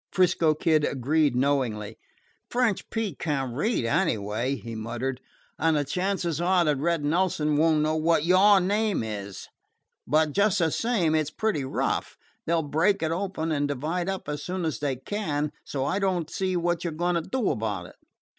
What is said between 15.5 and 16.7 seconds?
so I don't see